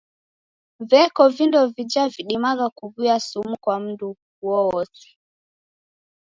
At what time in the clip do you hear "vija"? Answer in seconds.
1.73-2.03